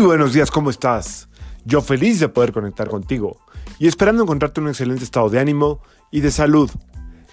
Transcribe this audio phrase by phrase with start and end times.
[0.00, 1.28] Buenos días, ¿cómo estás?
[1.64, 3.38] Yo feliz de poder conectar contigo
[3.80, 5.80] y esperando encontrarte en un excelente estado de ánimo
[6.12, 6.70] y de salud.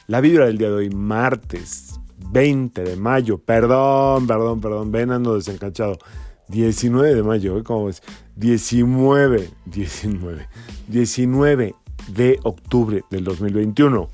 [0.08, 2.00] La vibra del día de hoy, martes
[2.32, 6.00] 20 de mayo, perdón, perdón, perdón, ven ando desencanchado.
[6.48, 7.64] 19 de mayo, ¿eh?
[7.64, 8.02] ¿cómo ves?
[8.36, 10.48] 19, 19,
[10.88, 11.76] 19
[12.08, 14.10] de octubre del 2021.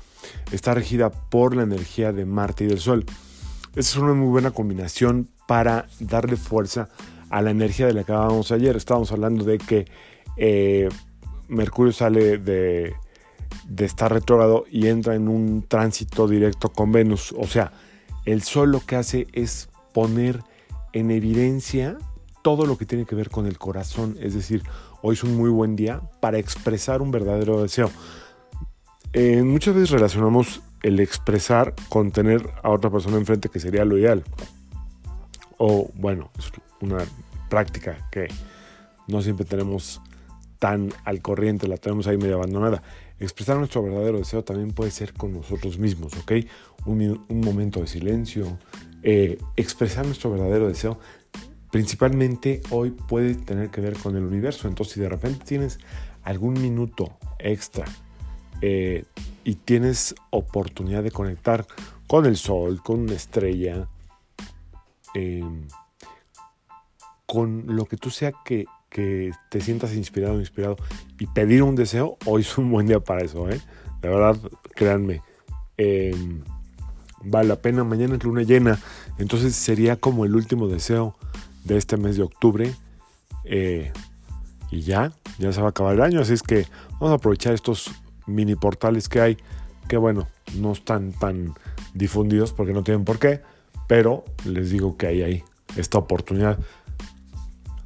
[0.52, 3.06] Está regida por la energía de Marte y del Sol.
[3.74, 6.90] Esa es una muy buena combinación para darle fuerza
[7.21, 8.76] a la energía de la que hablábamos ayer.
[8.76, 9.86] Estábamos hablando de que
[10.36, 10.88] eh,
[11.48, 12.94] Mercurio sale de,
[13.78, 17.34] estar retrógrado y entra en un tránsito directo con Venus.
[17.38, 17.72] O sea,
[18.24, 20.42] el Sol lo que hace es poner
[20.92, 21.96] en evidencia
[22.42, 24.16] todo lo que tiene que ver con el corazón.
[24.20, 24.62] Es decir,
[25.00, 27.90] hoy es un muy buen día para expresar un verdadero deseo.
[29.12, 33.96] Eh, muchas veces relacionamos el expresar con tener a otra persona enfrente, que sería lo
[33.98, 34.24] ideal.
[35.58, 36.30] O bueno,
[36.82, 37.04] una
[37.48, 38.28] práctica que
[39.08, 40.00] no siempre tenemos
[40.58, 42.82] tan al corriente, la tenemos ahí medio abandonada.
[43.18, 46.32] Expresar nuestro verdadero deseo también puede ser con nosotros mismos, ¿ok?
[46.86, 48.58] Un, momento de silencio.
[49.02, 50.98] Eh, expresar nuestro verdadero deseo
[51.72, 54.68] principalmente hoy puede tener que ver con el universo.
[54.68, 55.78] Entonces, si de repente tienes
[56.22, 57.86] algún minuto extra
[58.60, 59.04] eh,
[59.42, 61.66] y tienes oportunidad de conectar
[62.06, 63.88] con el sol, con una estrella,
[65.14, 65.42] eh,
[67.32, 70.76] con lo que tú sea que, que, te sientas inspirado inspirado
[71.18, 73.58] y pedir un deseo, hoy es un buen día para eso, ¿eh?
[74.02, 74.36] De verdad,
[74.74, 75.22] créanme.
[75.78, 76.14] Eh,
[77.24, 78.78] vale la pena, mañana es luna llena,
[79.16, 81.16] entonces sería como el último deseo
[81.64, 82.74] de este mes de octubre.
[83.44, 83.94] Eh,
[84.70, 86.66] y ya, ya se va a acabar el año, así es que
[87.00, 87.90] vamos a aprovechar estos
[88.26, 89.38] mini portales que hay,
[89.88, 91.54] que bueno, no están tan
[91.94, 93.40] difundidos porque no tienen por qué,
[93.88, 95.44] pero les digo que hay ahí
[95.76, 96.58] esta oportunidad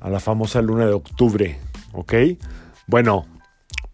[0.06, 1.58] a la famosa luna de octubre,
[1.92, 2.14] ¿ok?
[2.86, 3.26] Bueno,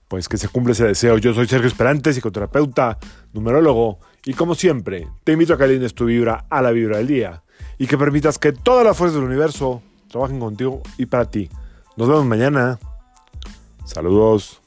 [0.09, 1.17] pues que se cumple ese deseo.
[1.17, 2.99] Yo soy Sergio Esperante, psicoterapeuta,
[3.33, 7.07] numerólogo, y como siempre, te invito a que alines tu vibra a la vibra del
[7.07, 7.43] día
[7.79, 11.49] y que permitas que toda la fuerza del universo trabajen contigo y para ti.
[11.97, 12.79] Nos vemos mañana.
[13.87, 14.62] Saludos.